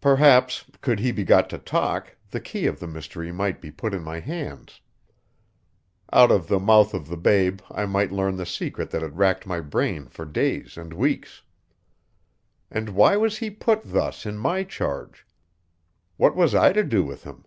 Perhaps, 0.00 0.64
could 0.80 1.00
he 1.00 1.12
be 1.12 1.22
got 1.22 1.50
to 1.50 1.58
talk, 1.58 2.16
the 2.30 2.40
key 2.40 2.64
of 2.64 2.80
the 2.80 2.86
mystery 2.86 3.30
might 3.30 3.60
be 3.60 3.70
put 3.70 3.92
in 3.92 4.02
my 4.02 4.20
hands. 4.20 4.80
Out 6.10 6.30
of 6.30 6.48
the 6.48 6.58
mouth 6.58 6.94
of 6.94 7.08
the 7.08 7.16
babe 7.18 7.60
I 7.70 7.84
might 7.84 8.10
learn 8.10 8.36
the 8.36 8.46
secret 8.46 8.90
that 8.92 9.02
had 9.02 9.18
racked 9.18 9.46
my 9.46 9.60
brain 9.60 10.06
for 10.08 10.24
days 10.24 10.78
and 10.78 10.94
weeks. 10.94 11.42
And 12.70 12.88
why 12.94 13.18
was 13.18 13.36
he 13.36 13.50
put 13.50 13.82
thus 13.84 14.24
in 14.24 14.38
my 14.38 14.64
charge? 14.64 15.26
What 16.16 16.34
was 16.34 16.54
I 16.54 16.72
to 16.72 16.82
do 16.82 17.04
with 17.04 17.24
him? 17.24 17.44